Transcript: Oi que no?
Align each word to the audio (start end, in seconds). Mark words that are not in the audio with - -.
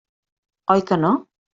Oi 0.77 0.85
que 0.89 1.01
no? 1.05 1.15